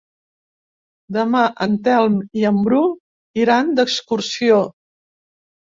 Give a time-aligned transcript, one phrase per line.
[1.17, 2.83] Demà en Telm i en Bru
[3.45, 4.63] iran d'excursió.